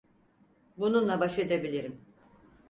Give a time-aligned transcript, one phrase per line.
[0.77, 2.01] Bununla baş edebilirim.